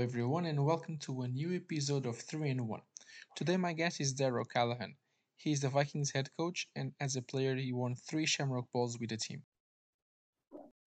[0.00, 2.80] everyone, and welcome to a new episode of 3 in 1.
[3.36, 4.94] Today, my guest is Darragh Callaghan.
[5.36, 8.98] He is the Vikings head coach, and as a player, he won three Shamrock Bowls
[8.98, 9.42] with the team.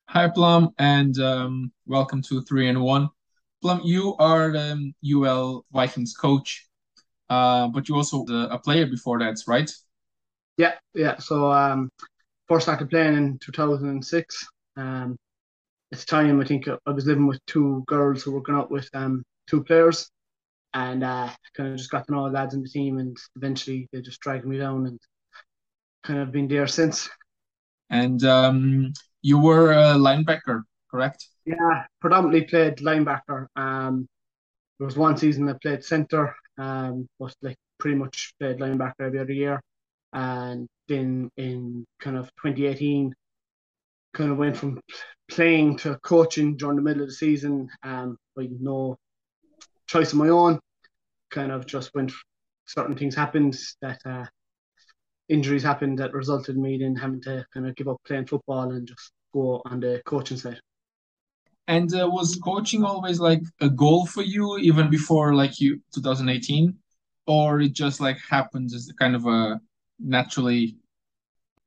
[0.10, 3.07] Hi, Plum, and um, welcome to 3 in 1.
[3.61, 6.68] Plum, you are the UL Vikings coach,
[7.29, 9.70] uh, but you also a player before that, right?
[10.57, 11.20] Yeah, yeah.
[11.20, 11.92] So, um,
[12.48, 14.48] first started playing in 2006.
[14.75, 15.15] Um,
[15.93, 18.71] at the time, I think I was living with two girls who were going out
[18.71, 20.10] with um, two players,
[20.74, 23.88] and uh, kind of just got to know the lads in the team, and eventually
[23.93, 25.00] they just dragged me down, and
[26.04, 27.10] kind of been there since.
[27.92, 31.28] And um, you were a linebacker, correct?
[31.46, 33.45] Yeah, predominantly played linebacker.
[33.56, 34.08] Um,
[34.80, 39.20] there was one season I played center, um, but like pretty much played linebacker every
[39.20, 39.62] other year,
[40.12, 43.14] and then in kind of 2018
[44.14, 44.80] kind of went from
[45.30, 48.97] playing to coaching during the middle of the season um, by no
[49.88, 50.59] choice of my own.
[51.31, 52.11] Kind of just went,
[52.66, 54.25] certain things happened that uh,
[55.30, 58.72] injuries happened that resulted in me then having to kind of give up playing football
[58.72, 60.59] and just go on the coaching side.
[61.67, 66.75] And uh, was coaching always like a goal for you, even before like you 2018,
[67.25, 69.59] or it just like happened as kind of a
[70.00, 70.75] naturally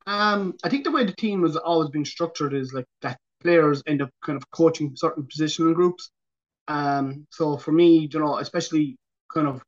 [0.06, 3.82] um, I think the way the team has always been structured is like that players
[3.86, 6.10] end up kind of coaching certain positional groups.
[6.68, 8.96] Um, so for me, you know, especially
[9.32, 9.62] kind of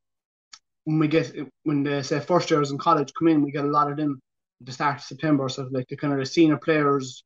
[0.84, 1.32] when we get
[1.64, 4.20] when the say first years in college come in, we get a lot of them
[4.60, 5.48] at the start of September.
[5.48, 7.24] So like the kind of the senior players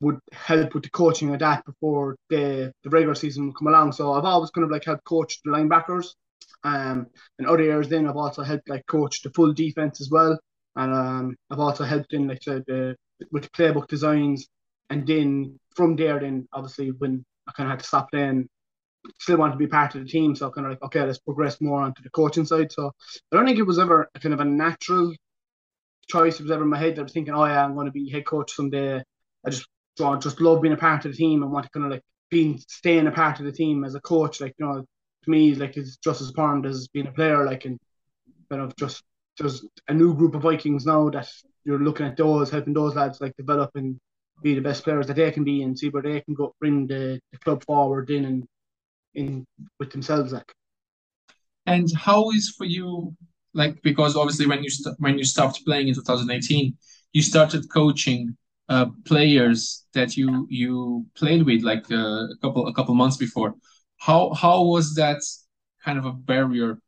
[0.00, 3.92] would help with the coaching of that before the the regular season would come along.
[3.92, 6.14] So I've always kind of like helped coach the linebackers.
[6.64, 7.06] Um,
[7.38, 10.38] and other years then I've also helped like coach the full defense as well
[10.78, 12.96] and um, I've also helped in like the,
[13.32, 14.46] with the playbook designs,
[14.90, 18.48] and then from there, then obviously when I kind of had to stop playing,
[19.18, 21.60] still wanted to be part of the team, so kind of like okay, let's progress
[21.60, 22.70] more onto the coaching side.
[22.70, 22.92] So
[23.32, 25.12] I don't think it was ever kind of a natural
[26.08, 26.38] choice.
[26.38, 27.92] It was ever in my head that I was thinking, oh yeah, I'm going to
[27.92, 29.02] be head coach someday.
[29.44, 29.66] I just
[29.96, 31.90] so I just love being a part of the team and want to kind of
[31.90, 34.40] like being staying a part of the team as a coach.
[34.40, 34.84] Like you know,
[35.24, 37.44] to me, like it's just as important as being a player.
[37.44, 37.80] Like and
[38.48, 39.02] kind of just
[39.38, 41.28] there's a new group of Vikings now that
[41.64, 43.98] you're looking at those, helping those lads like develop and
[44.42, 46.86] be the best players that they can be and see where they can go bring
[46.86, 48.44] the, the club forward in and
[49.14, 49.44] in
[49.78, 50.52] with themselves like.
[51.66, 53.14] And how is for you
[53.54, 56.76] like because obviously when you st- when you stopped playing in 2018,
[57.12, 58.36] you started coaching
[58.68, 63.54] uh, players that you you played with like uh, a couple a couple months before.
[63.98, 65.20] How how was that
[65.84, 66.78] kind of a barrier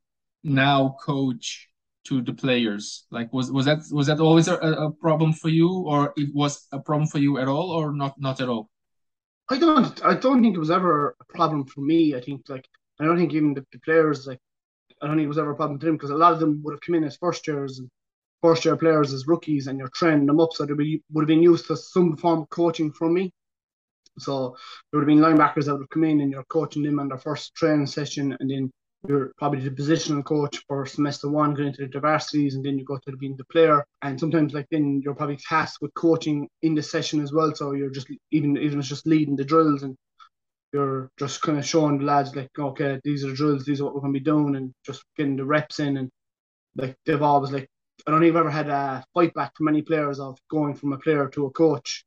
[0.43, 1.70] now coach
[2.05, 3.07] to the players?
[3.11, 6.67] Like, was was that was that always a, a problem for you, or it was
[6.73, 8.71] a problem for you at all, or not not at all?
[9.51, 12.15] I don't I don't think it was ever a problem for me.
[12.15, 12.67] I think like
[13.01, 14.39] I don't think even the, the players like
[15.03, 16.61] I don't think it was ever a problem to them because a lot of them
[16.63, 17.91] would have come in as first years and
[18.43, 21.43] first year players as rookies and you're training them up so they would have been
[21.43, 23.33] used to some form of coaching from me.
[24.19, 24.57] So
[24.91, 27.19] there would have been linebackers that would come in and you're coaching them on their
[27.19, 28.71] first training session and then
[29.09, 32.85] you're probably the positional coach for semester one, going into the varsities, and then you
[32.85, 33.85] go to being the player.
[34.03, 37.55] And sometimes, like then, you're probably tasked with coaching in the session as well.
[37.55, 39.97] So you're just even even it's just leading the drills, and
[40.73, 43.85] you're just kind of showing the lads like, okay, these are the drills, these are
[43.85, 45.97] what we're to be doing, and just getting the reps in.
[45.97, 46.11] And
[46.77, 47.69] like they've always like,
[48.07, 50.99] I don't I've ever had a fight back from any players of going from a
[50.99, 52.05] player to a coach.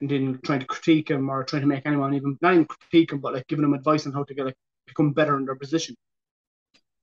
[0.00, 3.12] And then trying to critique him or trying to make anyone even not even critique
[3.12, 5.56] him, but like giving them advice on how to get like become better in their
[5.56, 5.94] position.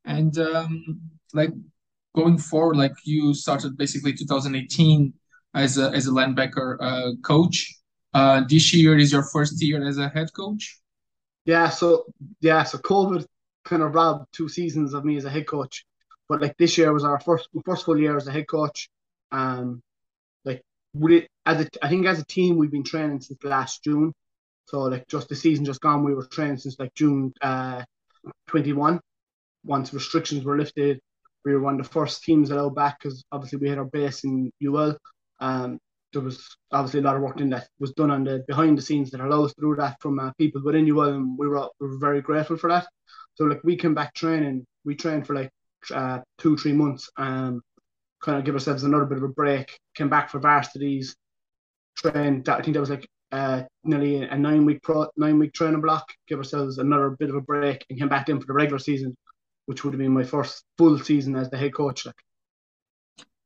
[0.08, 1.02] And um,
[1.34, 1.52] like
[2.16, 5.14] going forward, like you started basically 2018
[5.54, 7.76] as a as a linebacker uh, coach.
[8.14, 10.80] Uh, this year is your first year as a head coach.
[11.46, 12.06] Yeah, so
[12.42, 13.26] yeah, so COVID
[13.66, 15.86] kind of robbed two seasons of me as a head coach,
[16.30, 18.90] but like this year was our first first full year as a head coach.
[19.32, 19.82] Um,
[20.46, 20.62] like
[20.94, 24.14] we as a, I think as a team we've been training since last June.
[24.66, 27.84] So like just the season just gone, we were training since like June uh
[28.48, 29.00] 21
[29.68, 31.00] once restrictions were lifted,
[31.46, 34.24] we were one of the first teams allowed back because obviously we had our base
[34.24, 34.98] in UL.
[35.40, 35.80] Um,
[36.14, 38.82] there was obviously a lot of work in that was done on the behind the
[38.82, 41.68] scenes that allowed us to do that from uh, people within UL, and we were
[41.80, 42.88] we were very grateful for that.
[43.36, 45.52] So like we came back training, we trained for like
[45.94, 47.62] uh, two three months, um,
[48.22, 49.78] kind of give ourselves another bit of a break.
[49.96, 51.16] Came back for varsities,
[51.96, 52.50] trained.
[52.50, 56.06] I think that was like uh, nearly a nine week pro nine week training block.
[56.28, 59.16] Give ourselves another bit of a break and came back in for the regular season
[59.68, 62.06] which would have been my first full season as the head coach.
[62.06, 62.16] Like.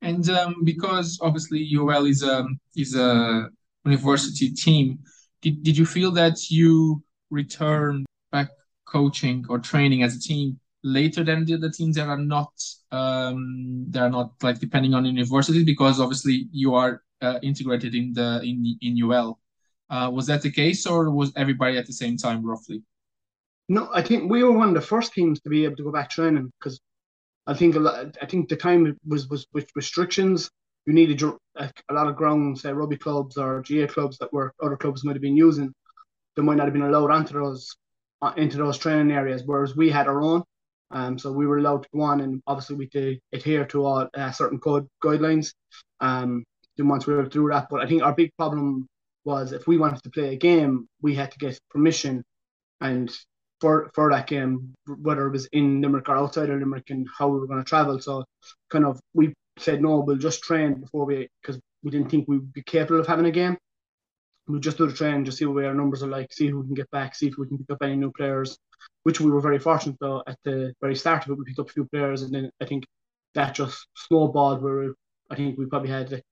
[0.02, 3.50] And um, because obviously UL is a is a
[3.84, 5.00] university team,
[5.42, 8.50] did, did you feel that you returned back
[8.86, 12.52] coaching or training as a team later than the other teams that are not
[12.92, 18.14] um, that are not like depending on universities because obviously you are uh, integrated in
[18.14, 19.40] the in in UL.
[19.90, 22.82] Uh, was that the case, or was everybody at the same time roughly?
[23.72, 25.94] No, I think we were one of the first teams to be able to go
[25.94, 26.82] back training because
[27.48, 30.52] I think a lot, I think the time was was with restrictions.
[30.86, 34.52] You needed a, a lot of ground, say rugby clubs or GA clubs that were
[34.62, 35.74] other clubs might have been using.
[36.36, 37.78] They might not have been allowed onto those
[38.22, 40.44] uh, into those training areas, whereas we had our own.
[40.92, 44.10] Um, so we were allowed to go on, and obviously we did adhere to all
[44.14, 45.54] uh, certain code guidelines.
[46.02, 46.44] Um,
[46.76, 48.90] then once we were through that, but I think our big problem
[49.24, 52.26] was if we wanted to play a game, we had to get permission,
[52.82, 53.10] and
[53.62, 57.08] for for that game, um, whether it was in Limerick or outside of Limerick, and
[57.18, 58.00] how we were going to travel.
[58.00, 58.26] So,
[58.70, 62.52] kind of, we said no, we'll just train before we, because we didn't think we'd
[62.52, 63.58] be capable of having a game.
[64.48, 66.66] We'll just do the train, just see what our numbers are like, see who we
[66.66, 68.58] can get back, see if we can pick up any new players,
[69.04, 71.38] which we were very fortunate though at the very start of it.
[71.38, 72.86] We picked up a few players, and then I think
[73.36, 74.94] that just snowballed where
[75.30, 76.24] I think we probably had like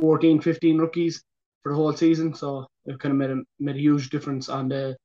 [0.00, 1.22] 14, 15 rookies
[1.62, 2.32] for the whole season.
[2.34, 4.96] So it kind of made a, made a huge difference on the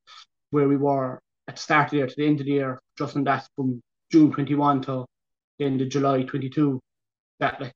[0.50, 1.20] where we were
[1.52, 3.46] at the start of the year to the end of the year, just on that
[3.54, 5.04] from June 21 to
[5.58, 6.80] the end of July 22.
[7.40, 7.74] That like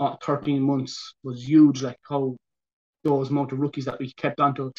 [0.00, 1.82] uh, 13 months was huge.
[1.82, 2.36] Like how
[3.04, 4.70] those amount of rookies that we kept onto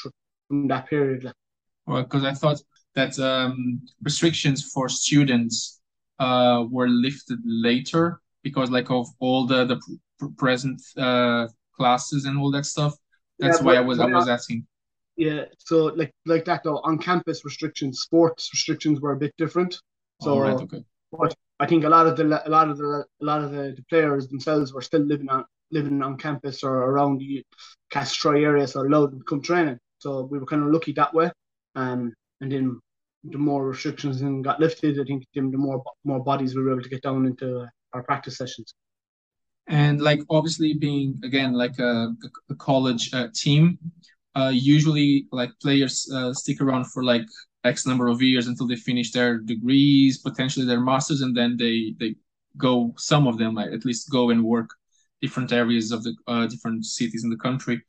[0.47, 1.23] from that period.
[1.23, 1.33] Like.
[1.85, 2.59] Well, because I thought
[2.95, 5.79] that um, restrictions for students
[6.19, 11.47] uh, were lifted later because like of all the the present uh,
[11.77, 12.95] classes and all that stuff.
[13.37, 14.65] That's yeah, why I was I was asking.
[15.19, 19.73] Yeah, so like like that though, on campus restrictions, sports restrictions were a bit different.
[20.21, 20.81] So, oh, right, okay.
[21.11, 23.73] But I think a lot of the a lot of the a lot of the,
[23.75, 27.43] the players themselves were still living on living on campus or around the
[27.91, 29.77] Castletroy area, so allowed to come training.
[29.97, 31.29] So we were kind of lucky that way.
[31.75, 32.79] Um, and then
[33.25, 36.83] the more restrictions then got lifted, I think the more more bodies we were able
[36.83, 38.73] to get down into our practice sessions
[39.67, 42.15] and like obviously being again like a,
[42.49, 43.77] a college uh, team
[44.39, 47.27] uh, usually like players uh, stick around for like
[47.65, 51.93] x number of years until they finish their degrees potentially their masters and then they
[51.99, 52.15] they
[52.57, 54.69] go some of them at least go and work
[55.21, 57.81] different areas of the uh, different cities in the country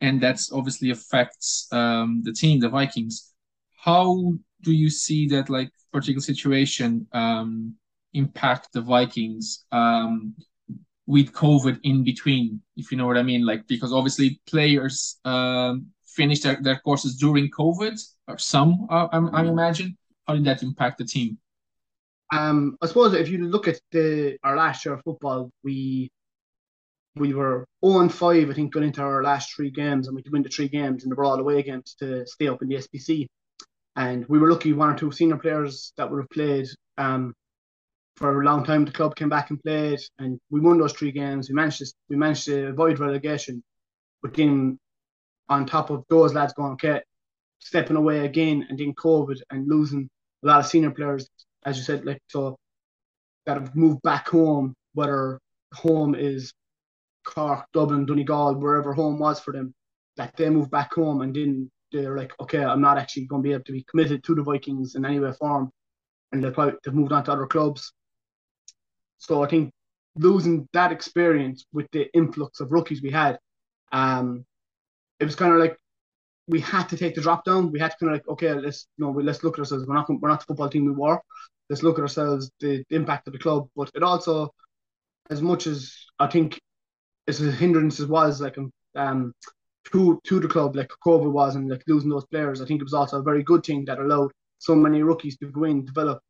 [0.00, 3.34] and that's obviously affects um, the team the vikings
[3.76, 4.32] how
[4.62, 7.74] do you see that like particular situation um,
[8.14, 10.34] impact the vikings um,
[11.08, 13.44] with COVID in between, if you know what I mean.
[13.44, 15.86] Like because obviously players um,
[16.18, 19.96] finished their, their courses during COVID, or some, uh, I, I imagine.
[20.26, 21.38] How did that impact the team?
[22.30, 26.10] Um, I suppose if you look at the our last year of football, we
[27.16, 30.22] we were 0 and 5, I think, going into our last three games, and we
[30.22, 32.68] could win the three games, and they were all away games to stay up in
[32.68, 33.26] the SBC.
[33.96, 36.68] And we were lucky one or two senior players that would have played
[36.98, 37.34] um,
[38.16, 38.84] for a long time.
[38.84, 41.48] The club came back and played, and we won those three games.
[41.48, 43.62] We managed to we managed to avoid relegation,
[44.22, 44.78] but then
[45.48, 47.00] on top of those lads going okay,
[47.58, 50.08] stepping away again, and then COVID and losing
[50.42, 51.28] a lot of senior players,
[51.64, 52.56] as you said, like so
[53.46, 55.40] that have moved back home, whether
[55.74, 56.52] home is
[57.24, 59.74] Cork, Dublin, Donegal, wherever home was for them,
[60.16, 63.48] that they moved back home and then they're like, okay, I'm not actually going to
[63.48, 65.70] be able to be committed to the Vikings in any way form,
[66.32, 67.92] and they've, they've moved on to other clubs.
[69.18, 69.72] So I think
[70.16, 73.38] losing that experience with the influx of rookies we had,
[73.92, 74.44] um,
[75.20, 75.76] it was kind of like
[76.46, 77.70] we had to take the drop down.
[77.70, 79.86] We had to kind of like, okay, let's you know, let's look at ourselves.
[79.86, 81.20] We're not we're not the football team we were.
[81.68, 83.68] Let's look at ourselves, the, the impact of the club.
[83.76, 84.54] But it also,
[85.30, 86.58] as much as I think,
[87.28, 88.56] as a hindrance as was like
[88.94, 89.32] um
[89.92, 92.84] to to the club, like COVID was, and like losing those players, I think it
[92.84, 96.20] was also a very good thing that allowed so many rookies to go in, develop,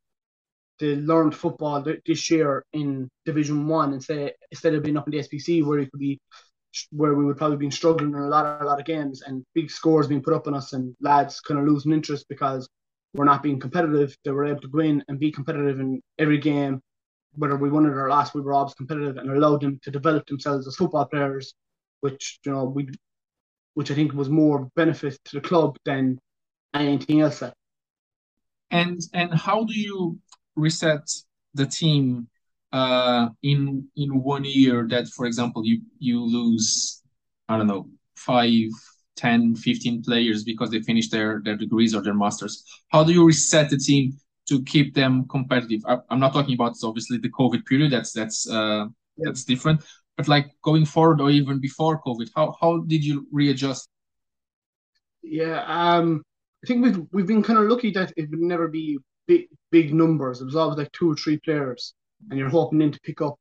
[0.78, 5.12] they learned football this year in Division One and say instead of being up in
[5.12, 6.20] the SBC where it could be
[6.90, 9.44] where we would probably been struggling in a lot of a lot of games and
[9.54, 12.68] big scores being put up on us and lads kind of losing interest because
[13.14, 14.16] we're not being competitive.
[14.24, 16.82] They were able to go in and be competitive in every game,
[17.34, 18.34] whether we won it or lost.
[18.34, 21.54] We were always competitive and allowed them to develop themselves as football players,
[22.00, 22.88] which you know we,
[23.74, 26.18] which I think was more benefit to the club than
[26.74, 27.42] anything else.
[28.70, 30.18] And and how do you
[30.54, 31.08] reset
[31.54, 32.28] the team
[32.72, 37.02] uh, in in one year that, for example, you you lose,
[37.48, 38.68] I don't know, five,
[39.16, 42.64] 10, 15 players because they finish their their degrees or their masters.
[42.88, 45.82] How do you reset the team to keep them competitive?
[45.86, 47.92] I, am not talking about obviously the COVID period.
[47.92, 49.82] That's that's uh, that's different.
[50.16, 53.88] But like going forward or even before COVID, how how did you readjust?
[55.22, 56.22] Yeah, um,
[56.64, 59.94] I think we've we've been kind of lucky that it would never be big big
[59.94, 60.40] numbers.
[60.40, 61.94] It was always like two or three players,
[62.30, 63.36] and you're hoping then to pick up.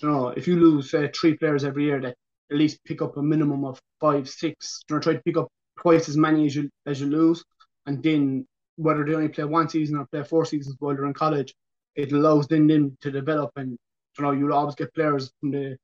[0.00, 2.16] You know, if you lose three players every year, that
[2.50, 4.82] at least pick up a minimum of five, six.
[4.88, 5.48] You know, try to pick up
[5.80, 7.44] twice as many as you as you lose,
[7.86, 11.14] and then whether they only play one season or play four seasons while they're in
[11.14, 11.54] college,
[11.94, 13.50] it allows them, them to develop.
[13.56, 13.78] And
[14.18, 15.76] you know, you'll always get players from the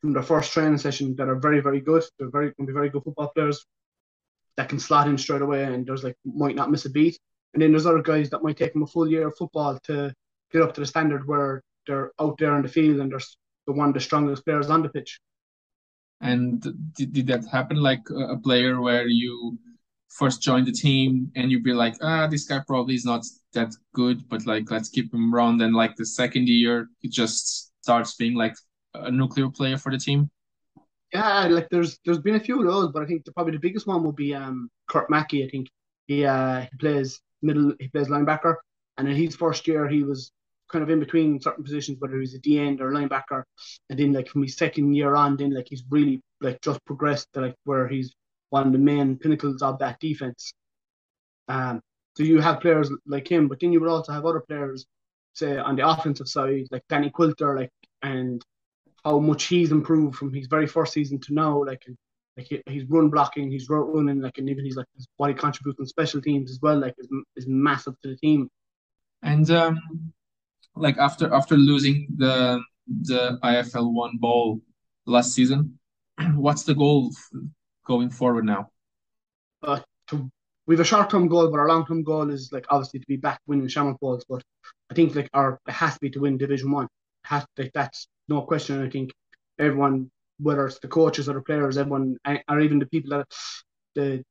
[0.00, 2.02] from the first training session that are very, very good.
[2.18, 3.64] They're very to be very good football players
[4.56, 7.18] that can slot in straight away and there's like might not miss a beat.
[7.54, 10.12] And then there's other guys that might take them a full year of football to
[10.54, 13.20] get up to the standard where they're out there in the field and they're
[13.66, 15.20] the one of the strongest players on the pitch.
[16.20, 16.62] And
[16.96, 19.58] did, did that happen like a player where you
[20.08, 23.74] first joined the team and you'd be like, ah, this guy probably is not that
[23.94, 25.60] good, but like let's keep him around.
[25.60, 28.54] And like the second year, he just starts being like
[28.94, 30.30] a nuclear player for the team.
[31.12, 33.58] Yeah, like there's there's been a few of those, but I think the, probably the
[33.58, 35.44] biggest one would be um Kurt Mackey.
[35.44, 35.68] I think
[36.06, 38.56] he uh he plays middle, he plays linebacker,
[38.96, 40.32] and in his first year he was
[40.74, 43.44] kind of in between certain positions, whether he's a D end or linebacker,
[43.88, 47.28] and then like from his second year on, then like he's really like just progressed
[47.32, 48.12] to like where he's
[48.50, 50.52] one of the main pinnacles of that defense.
[51.46, 51.80] Um,
[52.16, 54.84] so you have players like him, but then you would also have other players,
[55.34, 57.70] say on the offensive side, like Danny Quilter, like
[58.02, 58.42] and
[59.04, 61.62] how much he's improved from his very first season to now.
[61.64, 61.84] Like,
[62.36, 65.34] like he, he's run blocking, he's route running, like, and even he's like his body
[65.34, 66.78] contributing special teams as well.
[66.80, 68.48] Like, is is massive to the team.
[69.22, 69.80] And um,
[70.76, 74.60] like after after losing the the IFL One Bowl
[75.06, 75.78] last season,
[76.34, 77.10] what's the goal
[77.86, 78.70] going forward now?
[79.62, 80.30] Uh, to,
[80.66, 83.06] we have a short term goal, but our long term goal is like obviously to
[83.06, 84.24] be back winning Shamrock Bowls.
[84.28, 84.42] But
[84.90, 86.88] I think like our it has to be to win Division One.
[87.24, 88.82] Has like that's no question.
[88.82, 89.12] I think
[89.58, 92.16] everyone, whether it's the coaches or the players, everyone,
[92.48, 93.26] or even the people that
[93.94, 94.22] the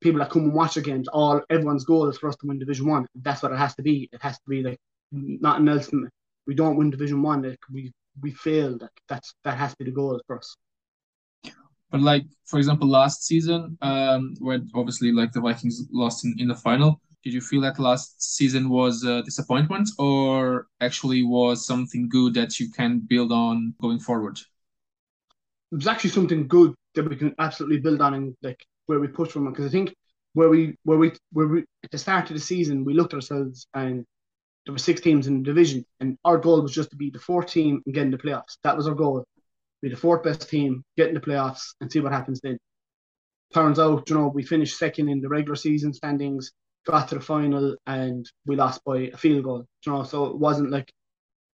[0.00, 2.58] people that come and watch the games, all everyone's goal is for us to win
[2.58, 3.06] Division One.
[3.14, 4.08] That's what it has to be.
[4.12, 4.78] It has to be like
[5.16, 5.90] nothing else.
[6.46, 7.92] We don't win Division One, like we
[8.22, 8.78] we fail.
[8.80, 10.56] Like that's that has to be the goal for us.
[11.90, 16.48] But like for example, last season, um, where obviously like the Vikings lost in, in
[16.48, 22.08] the final, did you feel that last season was a disappointment or actually was something
[22.08, 24.38] good that you can build on going forward?
[25.72, 29.08] It was actually something good that we can absolutely build on and like where we
[29.08, 29.94] push from because I think
[30.34, 33.18] where we where we where we at the start of the season we looked at
[33.18, 34.04] ourselves and
[34.66, 37.20] there were six teams in the division and our goal was just to be the
[37.20, 38.58] fourth team and get in the playoffs.
[38.64, 39.24] That was our goal.
[39.80, 42.58] Be the fourth best team, get in the playoffs and see what happens then.
[43.54, 46.50] Turns out, you know, we finished second in the regular season standings
[46.84, 49.64] got to the final and we lost by a field goal.
[49.84, 50.90] You know, so it wasn't like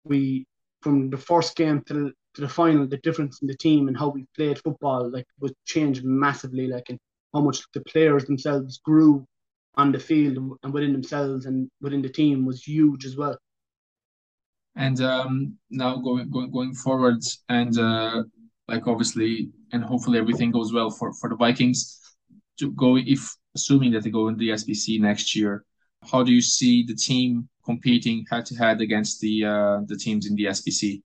[0.06, 0.46] we
[0.82, 3.98] from the first game to the to the final, the difference in the team and
[3.98, 6.68] how we played football like was changed massively.
[6.68, 7.00] Like and
[7.34, 9.26] how much the players themselves grew
[9.76, 13.38] on the field and within themselves and within the team was huge as well.
[14.76, 18.24] And um, now going going going forward and uh,
[18.68, 22.00] like obviously and hopefully everything goes well for for the Vikings
[22.60, 25.66] to go if assuming that they go in the SBC next year,
[26.10, 30.26] how do you see the team competing head to head against the uh, the teams
[30.26, 31.02] in the SBC?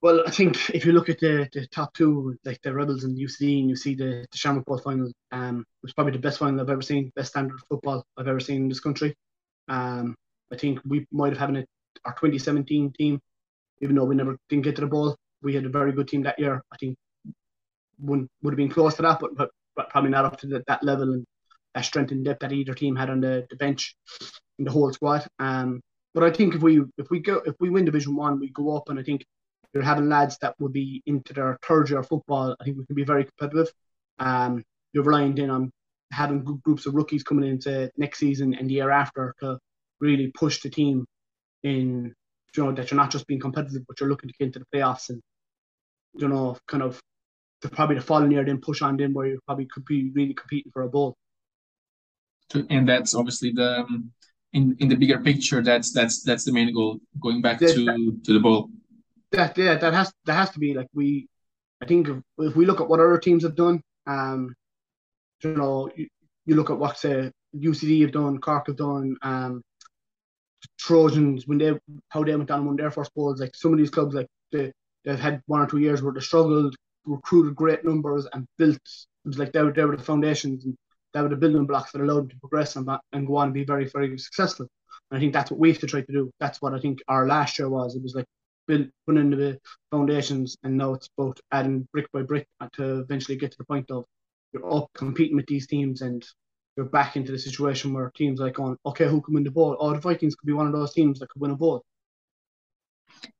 [0.00, 3.18] Well, I think if you look at the, the top two, like the Rebels and
[3.18, 6.38] UCD, and you see the, the Shamrock Bowl final, um, it was probably the best
[6.38, 9.16] final I've ever seen, best standard football I've ever seen in this country.
[9.68, 10.14] Um,
[10.52, 11.66] I think we might have had
[12.04, 13.20] our 2017 team,
[13.80, 15.16] even though we never didn't get to the ball.
[15.42, 16.62] We had a very good team that year.
[16.72, 16.96] I think
[18.00, 20.64] would would have been close to that, but, but but probably not up to the,
[20.66, 21.24] that level and
[21.74, 23.94] that strength and depth that either team had on the, the bench
[24.58, 25.26] in the whole squad.
[25.38, 25.80] Um,
[26.14, 28.76] but I think if we if we go if we win Division One, we go
[28.76, 29.24] up, and I think
[29.72, 32.56] you're having lads that will be into their third year of football.
[32.58, 33.72] I think we can be very competitive.
[34.18, 35.70] Um, you're relying then on
[36.12, 39.58] having good groups of rookies coming into next season and the year after to
[40.00, 41.06] really push the team
[41.62, 42.14] in.
[42.56, 44.64] You know that you're not just being competitive, but you're looking to get into the
[44.74, 45.20] playoffs and
[46.14, 46.98] you know kind of
[47.60, 50.34] the probably the following year then push on then where you probably could be really
[50.34, 51.16] competing for a bowl.
[52.70, 54.10] And that's obviously the um,
[54.54, 55.62] in in the bigger picture.
[55.62, 56.98] That's that's that's the main goal.
[57.20, 58.70] Going back to that, to the bowl.
[59.32, 61.28] That yeah, that has that has to be like we.
[61.82, 64.54] I think if, if we look at what other teams have done, um,
[65.44, 66.08] you know, you,
[66.46, 69.62] you look at what say UCD have done, Cork have done, um,
[70.78, 71.72] Trojans when they
[72.08, 73.40] how they went down and won their first bowls.
[73.40, 74.72] Like some of these clubs, like they
[75.04, 78.76] they've had one or two years where they struggled recruited great numbers and built.
[78.76, 80.76] It was like they were, they were the foundations and
[81.14, 83.54] they were the building blocks that allowed them to progress and, and go on and
[83.54, 84.66] be very, very successful.
[85.10, 86.30] And I think that's what we have to try to do.
[86.38, 87.96] That's what I think our last year was.
[87.96, 88.26] It was like
[88.68, 89.58] build, putting in the
[89.90, 93.90] foundations, and now it's about adding brick by brick to eventually get to the point
[93.90, 94.04] of
[94.52, 96.24] you're up competing with these teams and
[96.76, 99.76] you're back into the situation where teams like going, okay, who can win the ball?
[99.80, 101.82] Oh, the Vikings could be one of those teams that could win a ball.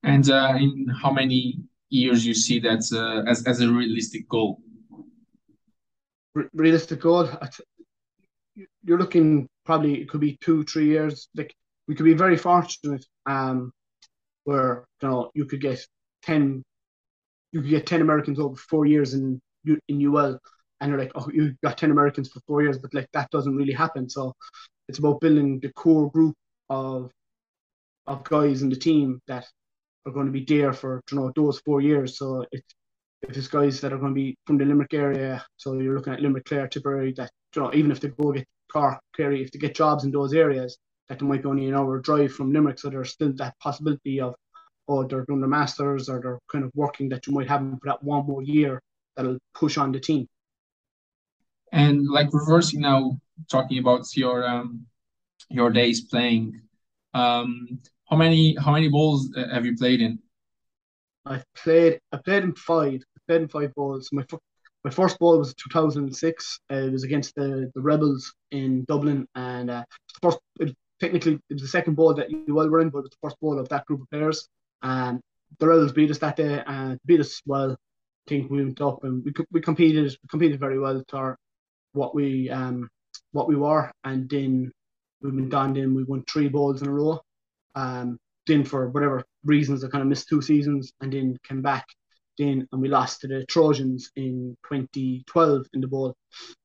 [0.03, 4.61] And uh, in how many years you see that uh, as as a realistic goal?
[6.35, 7.31] Re- realistic goal,
[8.83, 11.29] you're looking probably it could be two, three years.
[11.37, 11.55] Like
[11.87, 13.73] we could be very fortunate, um,
[14.49, 15.79] where you know you could get
[16.23, 16.63] ten,
[17.53, 20.39] you could get ten Americans over four years in in UL,
[20.81, 23.57] and you're like, oh, you got ten Americans for four years, but like that doesn't
[23.57, 24.09] really happen.
[24.09, 24.33] So
[24.89, 26.35] it's about building the core group
[26.71, 27.11] of
[28.07, 29.45] of guys in the team that
[30.07, 32.19] are going to be there for you know those four years.
[32.19, 32.75] So it's
[33.23, 36.15] if it's guys that are going to be from the Limerick area, so you're looking
[36.15, 39.51] at Limerick, Clare, Tipperary, that you know even if they go get Cork, Kerry, if
[39.51, 42.53] they get jobs in those areas, that they might be only an hour drive from
[42.53, 44.35] Limerick, so there's still that possibility of
[44.89, 47.79] oh they're doing their masters or they're kind of working that you might have them
[47.79, 48.81] for that one more year
[49.17, 50.27] that'll push on the team.
[51.73, 53.19] And like reversing now,
[53.51, 54.87] talking about your um
[55.51, 56.61] your days playing,
[57.15, 60.19] um, how many how many bowls uh, have you played in?
[61.27, 63.01] I've played I played in five.
[63.17, 64.09] I played in five bowls.
[64.13, 64.25] My
[64.85, 66.61] my first ball was 2006.
[66.71, 69.85] Uh, it was against the, the Rebels in Dublin, and uh,
[70.23, 73.03] first it, technically it was the second bowl that you all were in, but it
[73.03, 74.49] was the first bowl of that group of players.
[74.83, 75.21] And
[75.59, 77.73] the Rebels beat us that day and beat us well.
[77.73, 77.77] I
[78.29, 81.39] think we went up and we we competed we competed very well to our,
[81.93, 82.89] what we um
[83.33, 84.71] what we were, and then
[85.23, 85.75] we went down.
[85.75, 87.21] Then we won three bowls in a row.
[87.75, 91.87] Um, then for whatever reasons, I kind of missed two seasons, and then came back
[92.39, 96.15] Then and we lost to the Trojans in 2012 in the bowl.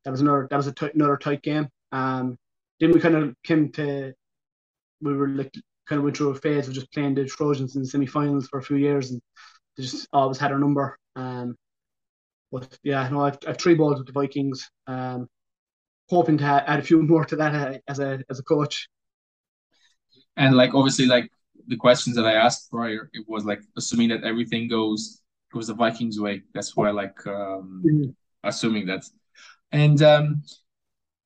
[0.03, 1.69] That was another that was a t- another tight game.
[1.91, 2.37] Um,
[2.79, 4.13] then we kind of came to
[5.03, 5.53] we were like
[5.87, 8.59] kind of went through a phase of just playing the Trojans in the semi-finals for
[8.59, 9.21] a few years and
[9.75, 10.97] they just always had our number.
[11.15, 11.55] Um,
[12.51, 14.69] but yeah, no, I've, I've three balls with the Vikings.
[14.87, 15.27] Um,
[16.09, 18.87] hoping to add a few more to that uh, as a as a coach.
[20.37, 21.29] And like obviously, like
[21.67, 25.73] the questions that I asked prior, it was like assuming that everything goes goes the
[25.73, 26.43] Vikings way.
[26.53, 28.09] That's why like um, mm-hmm.
[28.43, 29.03] assuming that.
[29.71, 30.43] And um,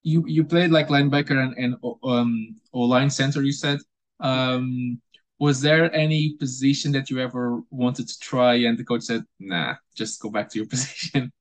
[0.07, 3.41] you you played like linebacker and, and um O line center.
[3.41, 3.79] You said.
[4.19, 5.01] Um,
[5.39, 9.75] was there any position that you ever wanted to try and the coach said, "Nah,
[9.95, 11.31] just go back to your position"?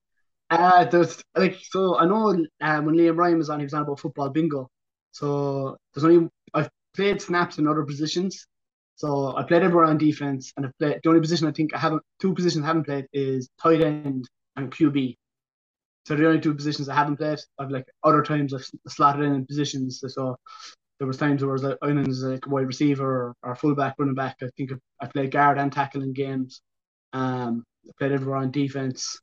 [0.51, 3.83] Uh, there's like so I know uh, when Liam Ryan was on, he was on
[3.83, 4.71] about football bingo.
[5.13, 8.47] So there's only I've played snaps in other positions,
[8.97, 11.79] so I played everywhere on defense, and i've played the only position I think I
[11.79, 15.17] haven't two positions I haven't played is tight end and QB.
[16.07, 17.41] So the only two positions I haven't played.
[17.59, 20.01] I've like other times I've slotted in positions.
[20.07, 20.37] So
[20.99, 23.97] there was times where I was like, I was like wide receiver or, or fullback,
[23.99, 24.37] running back.
[24.41, 26.63] I think I played guard and tackle in games.
[27.13, 29.19] Um, I played everywhere on defense.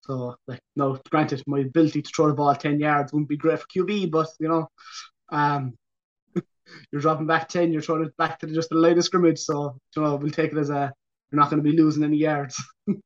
[0.00, 3.60] So like no, granted, my ability to throw the ball ten yards wouldn't be great
[3.60, 4.68] for QB, but you know,
[5.28, 5.74] um,
[6.90, 9.38] you're dropping back 10, you're throwing it back to just the line of scrimmage.
[9.38, 10.92] So, you know, we'll take it as a,
[11.30, 12.60] you're not going to be losing any yards.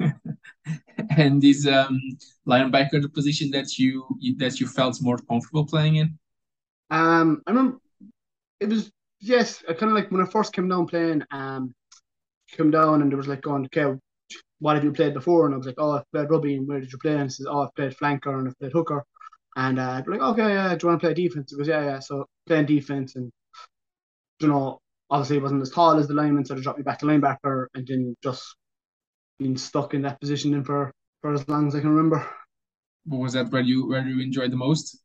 [1.16, 2.00] and is um,
[2.46, 4.06] linebacker the position that you
[4.38, 6.18] that you felt more comfortable playing in?
[6.90, 7.78] Um, I remember
[8.60, 8.90] it was
[9.20, 11.22] yes, I kind of like when I first came down playing.
[11.30, 11.74] Um,
[12.54, 13.98] came down and there was like going, okay,
[14.60, 15.46] what have you played before?
[15.46, 16.56] And I was like, oh, I've played rugby.
[16.56, 17.12] And where did you play?
[17.12, 19.04] And he says, oh, I've played flanker and I've played hooker.
[19.56, 21.50] And uh, like, okay, yeah, do you want to play defense?
[21.50, 21.98] He goes, yeah, yeah.
[22.00, 23.30] So playing defense, and
[24.40, 26.98] you know, obviously it wasn't as tall as the lineman, so they dropped me back
[26.98, 28.56] to linebacker, and then just
[29.38, 32.28] been stuck in that position then for for as long as I can remember.
[33.06, 35.02] What was that where you where you enjoyed the most?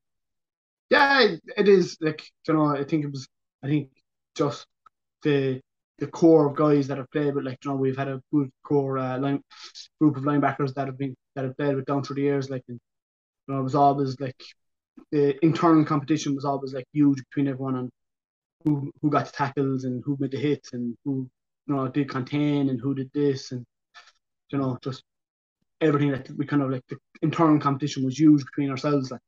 [0.90, 3.28] Yeah, it is like you know, I think it was,
[3.64, 3.90] I think
[4.36, 4.66] just
[5.24, 5.62] the
[6.00, 8.50] the core of guys that have played with, like you know, we've had a good
[8.64, 9.42] core uh, line
[10.00, 12.64] group of linebackers that have been that have played with down through the years, like
[12.70, 12.80] and
[13.48, 14.42] you know, it was always like
[15.12, 17.90] the internal competition was always like huge between everyone and
[18.64, 21.30] who who got the tackles and who made the hits and who
[21.68, 23.66] you know did contain and who did this and
[24.52, 25.04] you know just
[25.82, 29.22] everything that we kind of like the internal competition was huge between ourselves like.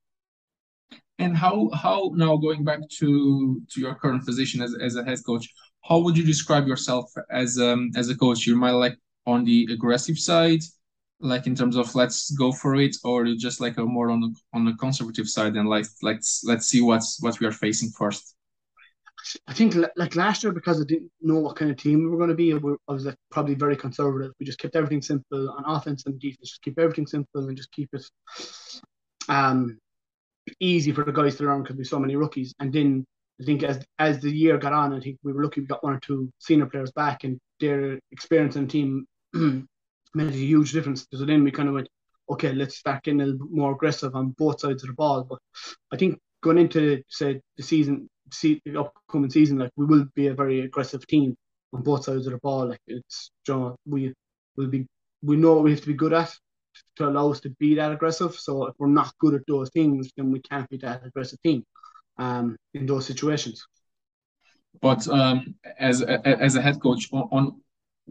[1.20, 5.20] And how how now going back to to your current position as, as a head
[5.26, 5.48] coach
[5.84, 8.46] how would you describe yourself as um as a coach?
[8.46, 10.62] You're more like on the aggressive side
[11.20, 14.22] like in terms of let's go for it or you just like a more on
[14.22, 17.92] the on the conservative side and like let's let's see what's what we are facing
[17.92, 18.36] first
[19.48, 22.18] i think like last year because i didn't know what kind of team we were
[22.18, 25.64] going to be i was like probably very conservative we just kept everything simple on
[25.66, 28.04] offense and defense just keep everything simple and just keep it
[29.30, 29.78] um
[30.60, 33.06] easy for the guys to learn because we so many rookies and then
[33.42, 35.84] I think as as the year got on, I think we were lucky we got
[35.84, 39.08] one or two senior players back and their experience in the team
[40.14, 41.08] made a huge difference.
[41.12, 41.90] So then we kind of went,
[42.30, 45.24] okay, let's start getting a little more aggressive on both sides of the ball.
[45.24, 45.40] But
[45.92, 50.28] I think going into say the season, see the upcoming season, like we will be
[50.28, 51.36] a very aggressive team
[51.74, 52.68] on both sides of the ball.
[52.68, 54.14] Like it's, you know, we
[54.56, 54.88] will be,
[55.22, 56.34] we know what we have to be good at
[56.98, 58.36] to allow us to be that aggressive.
[58.36, 61.64] So if we're not good at those things, then we can't be that aggressive team
[62.18, 63.66] um, in those situations.
[64.82, 67.62] But um, as a, as a head coach, on, on,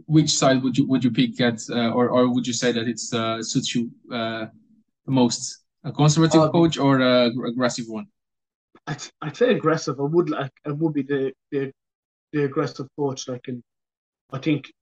[0.06, 2.86] which side would you would you pick at, uh, or or would you say that
[2.86, 4.46] it's uh, suits you uh,
[5.04, 8.06] the most, a conservative uh, coach or a aggressive one?
[8.86, 10.00] I'd, I'd say aggressive.
[10.00, 11.72] I would like I would be the the,
[12.32, 13.28] the aggressive coach.
[13.28, 13.62] Like, and
[14.32, 14.72] I think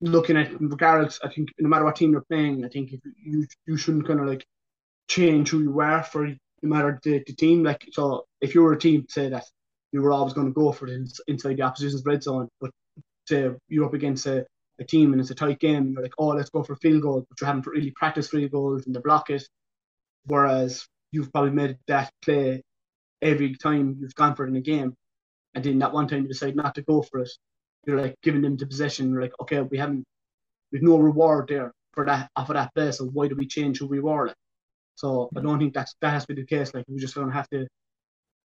[0.00, 3.76] looking at regardless, I think no matter what team you're playing, I think you you
[3.76, 4.44] shouldn't kind of like
[5.08, 7.62] change who you are for no matter the, the team.
[7.62, 9.44] Like, so if you were a team, say that
[9.92, 12.70] you were always going to go for it inside the opposition's red zone, but
[13.28, 14.44] say you're up against a,
[14.78, 17.26] a team and it's a tight game, you're like, oh, let's go for field goal,
[17.28, 19.46] but you haven't really practiced field goals and they block it.
[20.24, 22.62] Whereas you've probably made that play
[23.22, 24.94] every time you've gone for it in a game,
[25.54, 27.30] and then that one time you decide not to go for it,
[27.86, 29.10] you're like giving them the possession.
[29.10, 30.04] You're like, okay, we haven't,
[30.72, 32.92] we've no reward there for that of that play.
[32.92, 34.28] So why do we change who we were?
[34.28, 34.36] Like?
[34.96, 36.74] So I don't think that's that has to be the case.
[36.74, 37.66] Like we're just gonna have to,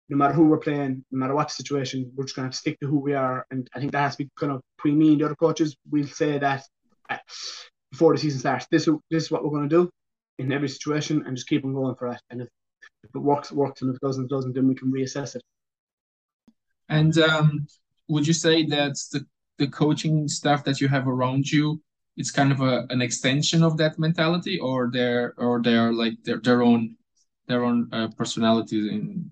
[0.10, 2.80] no matter who we're playing, no matter what situation, we're just gonna have to stick
[2.80, 3.46] to who we are.
[3.52, 5.76] And I think that has to be kind of pre me and the other coaches.
[5.90, 6.64] We'll say that
[7.10, 7.18] uh,
[7.92, 8.68] before the season starts.
[8.72, 9.90] This this is what we're gonna do
[10.38, 12.22] in every situation, and just keep on going for it.
[12.30, 12.48] And if,
[13.04, 14.54] if it works, it works, and if it doesn't, it doesn't.
[14.54, 15.44] Then we can reassess it.
[16.90, 17.68] And um,
[18.08, 19.26] would you say that the,
[19.58, 21.82] the coaching staff that you have around you
[22.20, 26.38] it's kind of a, an extension of that mentality or they're or they're like their,
[26.38, 26.96] their own
[27.48, 29.32] their own uh, personalities in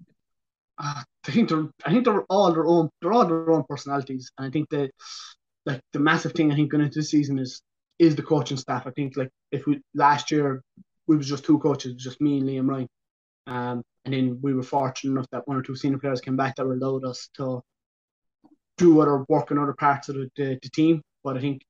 [0.79, 4.31] uh, I think they're I think they're all their own they're all their own personalities
[4.37, 4.89] and I think that
[5.65, 7.61] like the massive thing I think going into the season is
[7.99, 8.87] is the coaching staff.
[8.87, 10.61] I think like if we last year
[11.07, 12.87] we was just two coaches, just me and Liam Ryan.
[13.47, 16.55] Um, and then we were fortunate enough that one or two senior players came back
[16.57, 17.61] that allowed us to
[18.77, 21.01] do other work in other parts of the, the, the team.
[21.23, 21.61] But I think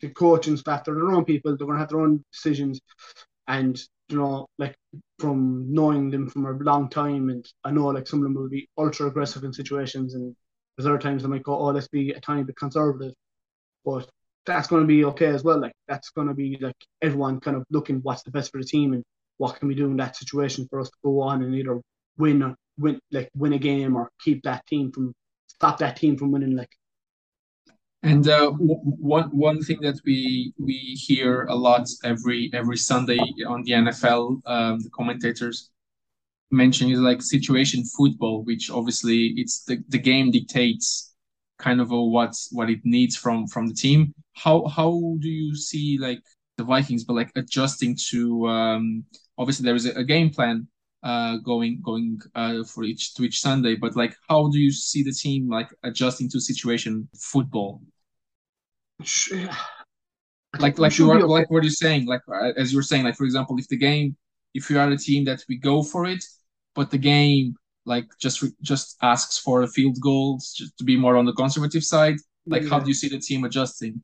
[0.00, 2.80] the coaching staff, they're their own people, they're going to have their own decisions.
[3.48, 4.76] And, you know, like
[5.18, 8.48] from knowing them from a long time, and I know like some of them will
[8.48, 10.34] be ultra aggressive in situations, and
[10.76, 13.14] there's other times they might go, oh, let's be a tiny bit conservative.
[13.84, 14.08] But
[14.44, 15.60] that's going to be okay as well.
[15.60, 18.66] Like, that's going to be like everyone kind of looking what's the best for the
[18.66, 19.04] team and
[19.38, 21.80] what can we do in that situation for us to go on and either
[22.18, 25.14] win or win, like win a game or keep that team from
[25.46, 26.56] stop that team from winning.
[26.56, 26.70] Like,
[28.02, 33.62] and uh, one one thing that we we hear a lot every every Sunday on
[33.62, 35.70] the NFL, um, the commentators
[36.50, 41.14] mention is like situation football, which obviously it's the, the game dictates
[41.58, 44.14] kind of a what's what it needs from from the team.
[44.34, 46.20] How how do you see like
[46.56, 49.04] the Vikings, but like adjusting to um,
[49.38, 50.66] obviously there is a, a game plan
[51.02, 53.76] uh, going going uh, for each to each Sunday.
[53.76, 57.82] But like, how do you see the team like adjusting to situation football?
[60.58, 61.26] Like like you are okay.
[61.26, 63.76] like what you're saying, like uh, as you were saying, like for example, if the
[63.76, 64.16] game,
[64.54, 66.24] if you are a team that we go for it,
[66.74, 71.16] but the game like just just asks for a field goal just to be more
[71.16, 72.16] on the conservative side.
[72.46, 72.70] Like, yeah.
[72.70, 74.02] how do you see the team adjusting?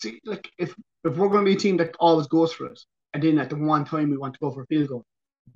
[0.00, 2.80] See, like if if we're going to be a team that always goes for it,
[3.14, 5.04] and then at the one time we want to go for a field goal,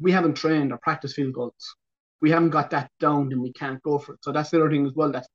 [0.00, 1.76] we haven't trained or practiced field goals.
[2.20, 4.24] We haven't got that down and we can't go for it.
[4.24, 5.26] So that's the other thing as well that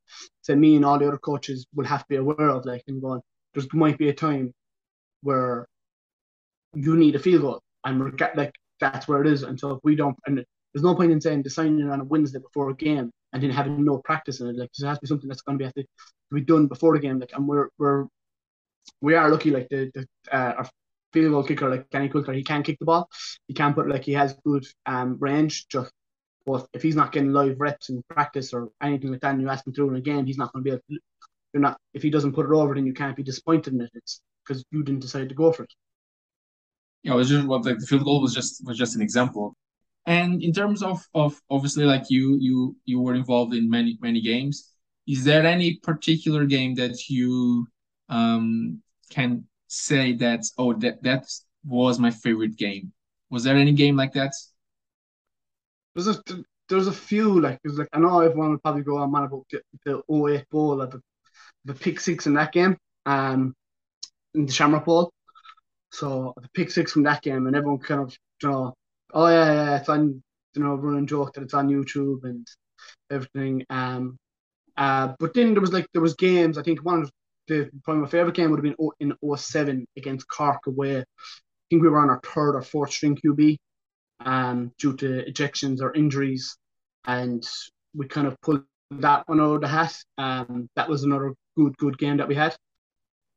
[0.42, 2.66] say me and all the other coaches will have to be aware of.
[2.66, 3.22] Like and going,
[3.54, 4.54] there might be a time
[5.22, 5.68] where
[6.74, 9.44] you need a field goal and we're get, like that's where it is.
[9.44, 10.44] And so if we don't and
[10.74, 13.84] there's no point in saying deciding on a Wednesday before a game and then having
[13.84, 14.56] no practice in it.
[14.56, 15.86] Like there has to be something that's going to be have to
[16.32, 17.20] be done before the game.
[17.20, 18.06] Like and we're we're
[19.02, 19.52] we are lucky.
[19.52, 20.70] Like the, the uh, our
[21.14, 23.10] field goal kicker like Kenny Coulter, he can kick the ball.
[23.48, 25.68] He can put like he has good um range.
[25.68, 25.92] Just
[26.46, 29.50] but if he's not getting live reps in practice or anything like that, and you
[29.50, 30.82] ask him to in a game, he's not going to be able.
[30.90, 31.00] To,
[31.54, 33.92] you're not if he doesn't put it over, then you can't be disappointed in it.
[33.94, 35.74] It's because you didn't decide to go for it.
[37.04, 39.56] Yeah, it was just well, like the field goal was just was just an example.
[40.06, 44.22] And in terms of of obviously like you you you were involved in many many
[44.22, 44.70] games.
[45.08, 47.68] Is there any particular game that you
[48.10, 51.26] um, can say that oh that that
[51.66, 52.92] was my favorite game.
[53.30, 54.34] Was there any game like that?
[55.96, 56.22] There's a
[56.68, 59.46] there's a few like there's like I know everyone will probably go on man about
[59.52, 61.02] the, the 08 bowl of the,
[61.66, 63.54] the pick six in that game um
[64.36, 65.12] in the Shamrock Bowl.
[65.92, 68.74] So the pick six from that game and everyone kind of you know
[69.14, 70.22] oh yeah yeah it's on
[70.56, 72.48] you know running joke that it's on YouTube and
[73.12, 74.18] everything um
[74.78, 77.10] uh but then there was like there was games I think one
[77.50, 81.00] the probably my favorite game would have been in 07 against Cork away.
[81.00, 81.04] I
[81.70, 83.58] think we were on our third or fourth string QB
[84.22, 86.56] um, due to ejections or injuries,
[87.06, 87.46] and
[87.94, 89.96] we kind of pulled that one out of the hat.
[90.18, 92.56] Um, that was another good good game that we had.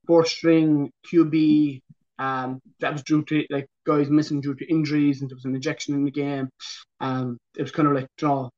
[0.06, 1.80] Fourth string QB,
[2.18, 5.56] um, that was due to like guys missing due to injuries, and there was an
[5.56, 6.48] ejection in the game.
[7.00, 8.50] Um, it was kind of like know,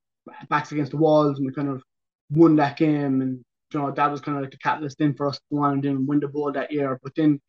[0.48, 1.82] backs against the walls, and we kind of
[2.30, 3.42] won that game, and
[3.74, 5.84] you know that was kind of like the catalyst in for us to go on
[5.84, 6.98] and win the bowl that year.
[7.02, 7.40] But then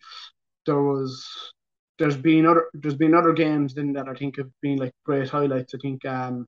[0.66, 1.26] there was
[2.00, 5.30] there's been other there's been other games then that I think have been like great
[5.30, 5.74] highlights.
[5.76, 6.46] I think um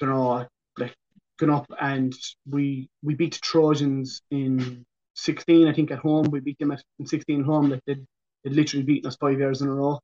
[0.00, 0.46] you know
[0.78, 0.94] like
[1.38, 2.14] gone up and
[2.48, 4.84] we we beat Trojans in
[5.16, 6.30] 16 I think at home.
[6.30, 7.70] We beat them at in 16 home.
[7.70, 8.04] Like they'd,
[8.44, 10.00] they'd literally beaten us five years in a row.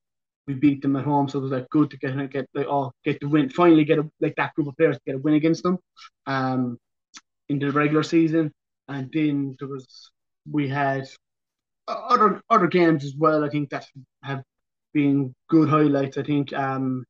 [0.46, 1.28] We beat them at home.
[1.28, 4.00] So it was like good to get get like oh get the win finally get
[4.00, 5.78] a, like that group of players to get a win against them
[6.26, 6.76] um
[7.48, 8.52] in the regular season
[8.90, 10.10] and then there was
[10.50, 11.08] we had
[11.88, 13.86] other other games as well I think that
[14.22, 14.42] have
[14.92, 17.04] been good highlights I think um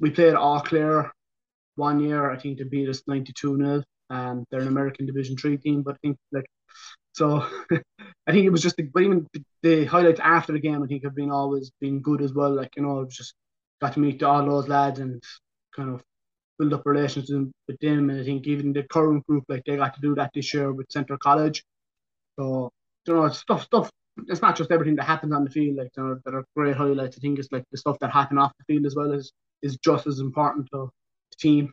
[0.00, 1.12] we played Eau Claire
[1.78, 2.30] one year.
[2.30, 3.82] I think they beat us 92 0.
[4.10, 6.46] Um, they're an American Division Three team, but I think like
[7.12, 7.46] so.
[8.26, 10.82] I think it was just the, but even the, the, highlights after the game.
[10.82, 12.54] I think have been always been good as well.
[12.54, 13.34] Like you know, just
[13.80, 15.22] got to meet all those lads and
[15.74, 16.02] kind of
[16.58, 18.10] build up relations with them.
[18.10, 20.72] And I think even the current group, like they got to do that this year
[20.72, 21.64] with Central College.
[22.38, 22.70] So
[23.06, 23.90] you know, it's stuff stuff.
[24.26, 26.76] It's not just everything that happens on the field, like you know, that are great
[26.76, 27.16] highlights.
[27.16, 29.76] I think it's like the stuff that happened off the field as well is is
[29.78, 30.90] just as important to
[31.30, 31.72] the team.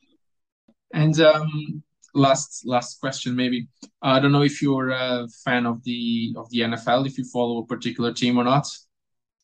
[0.93, 3.67] And um, last last question, maybe
[4.01, 7.59] I don't know if you're a fan of the of the NFL, if you follow
[7.59, 8.67] a particular team or not.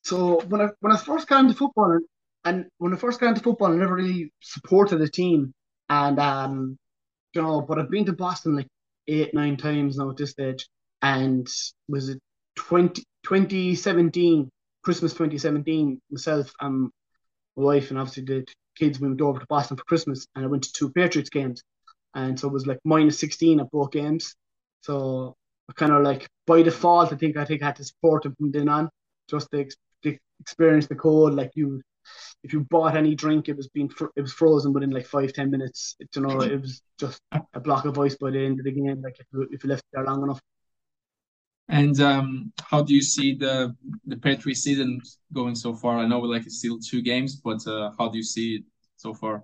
[0.03, 1.99] So when I when I first got into football,
[2.45, 5.53] and when I first got into football, I never really supported a team,
[5.89, 6.77] and um,
[7.33, 8.67] you know, but I've been to Boston like
[9.07, 10.67] eight nine times now at this stage,
[11.01, 11.47] and
[11.87, 12.19] was it
[12.55, 14.49] 20, 2017
[14.83, 16.89] Christmas 2017 myself and
[17.55, 18.45] my wife and obviously the
[18.77, 21.61] kids we went over to Boston for Christmas and I went to two Patriots games.
[22.15, 24.35] And so it was like minus 16 at both games.
[24.81, 25.35] So
[25.69, 28.35] I kind of like by default, I think I think I had to support them
[28.35, 28.89] from then on,
[29.29, 29.69] just to,
[30.03, 31.33] to experience the cold.
[31.35, 31.81] Like you,
[32.43, 35.33] if you bought any drink, it was being fr- it was frozen within like five
[35.33, 35.95] ten minutes.
[35.99, 37.19] It, you know, it was just
[37.53, 39.01] a block of ice by the end of the game.
[39.01, 40.41] Like if you, if you left it there long enough.
[41.69, 45.99] And um, how do you see the the Patriot season going so far?
[45.99, 48.63] I know we like it's still two games, but uh, how do you see it
[48.97, 49.43] so far?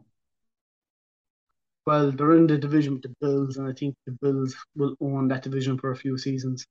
[1.86, 5.30] Well, they're in the division with the Bills, and I think the Bills will own
[5.30, 6.66] that division for a few seasons.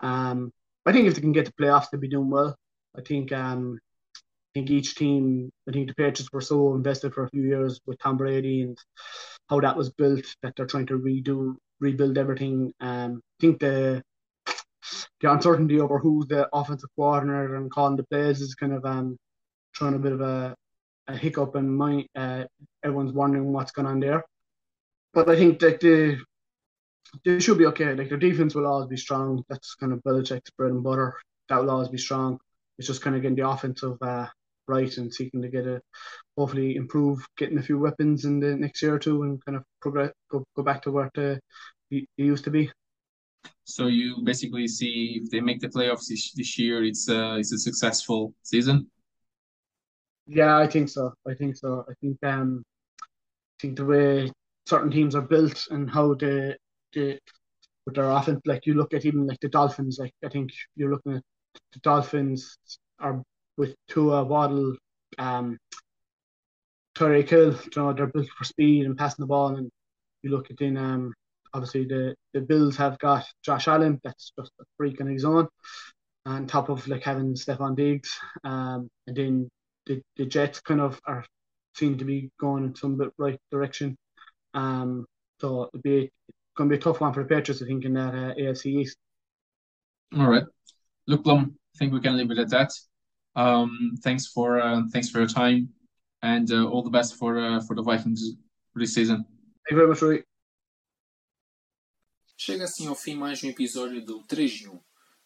[0.00, 0.52] Um,
[0.84, 2.56] I think if they can get to playoffs, they'll be doing well.
[2.98, 3.78] I think um,
[4.56, 7.98] think each team, I think the Patriots were so invested for a few years with
[7.98, 8.78] Tom Brady and
[9.50, 12.72] how that was built that they're trying to redo, rebuild everything.
[12.80, 14.02] Um, I think the
[15.20, 19.18] the uncertainty over who's the offensive coordinator and calling the plays is kind of um
[19.76, 20.54] throwing a bit of a,
[21.08, 22.44] a hiccup in my uh,
[22.82, 24.24] everyone's wondering what's going on there.
[25.12, 26.18] But I think that the
[27.24, 27.94] they should be okay.
[27.94, 29.44] Like their defense will always be strong.
[29.50, 31.14] That's kind of Belichick's bread and butter.
[31.50, 32.38] That will always be strong.
[32.78, 34.26] It's just kind of getting the offensive uh,
[34.68, 35.80] right and seeking to get a
[36.36, 39.64] hopefully improve, getting a few weapons in the next year or two, and kind of
[39.80, 41.38] progress go, go back to where they,
[41.90, 42.70] they used to be.
[43.64, 47.52] So you basically see if they make the playoffs this, this year, it's a it's
[47.52, 48.88] a successful season.
[50.26, 51.14] Yeah, I think so.
[51.26, 51.84] I think so.
[51.88, 52.64] I think um,
[53.02, 54.32] I think the way
[54.66, 56.56] certain teams are built and how they
[56.94, 57.18] they
[57.86, 60.90] with their offense, like you look at even like the Dolphins, like I think you're
[60.90, 61.22] looking at
[61.72, 62.56] the Dolphins
[62.98, 63.22] are
[63.56, 64.76] with Tua Waddle,
[65.18, 65.58] um,
[66.96, 69.70] Tyreek Hill, you know, they're built for speed and passing the ball, and
[70.22, 71.12] you look at in um
[71.56, 75.48] obviously the, the Bills have got Josh Allen, that's just a freak on his own,
[76.26, 79.48] on top of like having Stefon Diggs, um, and then
[79.86, 81.24] the, the Jets kind of are
[81.74, 83.96] seem to be going in some bit right direction.
[84.54, 85.06] Um,
[85.40, 86.10] so it'll be
[86.56, 88.66] going to be a tough one for the Patriots, I think, in that uh, AFC
[88.66, 88.96] East.
[90.16, 90.44] All right,
[91.06, 92.70] look, Plum, I think we can leave it at that.
[93.36, 95.68] Um, thanks for uh, thanks for your time,
[96.22, 98.34] and uh, all the best for uh, for the Vikings
[98.72, 99.24] for this season.
[99.68, 100.24] Thank you very much, Roy.
[102.38, 104.80] Chega assim ao fim mais um episódio do 3 de 1.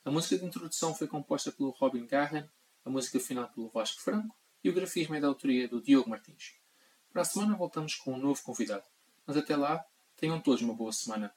[0.05, 2.45] A música de introdução foi composta pelo Robin Garren,
[2.85, 6.55] a música final pelo Vasco Franco e o grafismo é da autoria do Diogo Martins.
[7.13, 8.85] Para a semana voltamos com um novo convidado,
[9.27, 9.85] mas até lá,
[10.17, 11.35] tenham todos uma boa semana.